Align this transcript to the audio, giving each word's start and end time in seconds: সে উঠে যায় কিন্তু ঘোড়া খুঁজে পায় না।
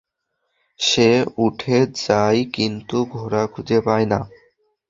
সে 0.79 1.09
উঠে 1.37 1.77
যায় 1.99 2.41
কিন্তু 2.53 2.97
ঘোড়া 3.13 3.43
খুঁজে 3.47 3.79
পায় 3.81 4.05
না। 4.05 4.19